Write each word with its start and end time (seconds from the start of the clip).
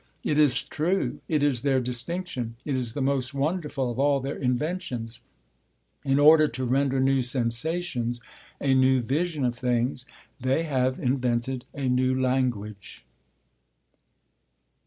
It 0.23 0.39
is 0.39 0.63
true; 0.63 1.21
it 1.27 1.43
is 1.43 1.61
their 1.61 1.79
distinction; 1.79 2.55
it 2.65 2.75
is 2.75 2.93
the 2.93 3.03
most 3.03 3.35
wonderful 3.35 3.91
of 3.91 3.99
all 3.99 4.19
their 4.19 4.35
inventions: 4.35 5.19
in 6.03 6.17
order 6.19 6.47
to 6.47 6.65
render 6.65 6.99
new 6.99 7.21
sensations, 7.21 8.19
a 8.59 8.73
new 8.73 9.03
vision 9.03 9.45
of 9.45 9.53
things, 9.55 10.07
they 10.39 10.63
have 10.63 10.99
invented 10.99 11.65
a 11.75 11.87
new 11.87 12.19
language. 12.19 13.05